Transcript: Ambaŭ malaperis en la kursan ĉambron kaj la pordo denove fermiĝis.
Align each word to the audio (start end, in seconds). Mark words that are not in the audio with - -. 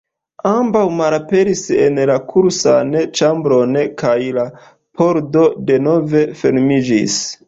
Ambaŭ 0.51 0.79
malaperis 0.99 1.59
en 1.87 1.99
la 2.09 2.15
kursan 2.31 2.95
ĉambron 3.19 3.77
kaj 4.03 4.13
la 4.39 4.47
pordo 5.03 5.45
denove 5.69 6.25
fermiĝis. 6.41 7.19